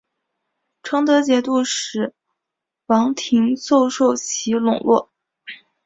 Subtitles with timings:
[0.81, 2.15] 成德节度使
[2.87, 5.11] 王廷凑受其笼络。